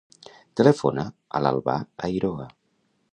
Telefona 0.61 1.03
a 1.39 1.43
l'Albà 1.43 1.77
Eiroa. 2.09 2.49